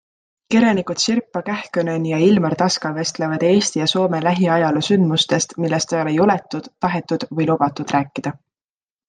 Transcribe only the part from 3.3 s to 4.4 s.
Eesti ja Soome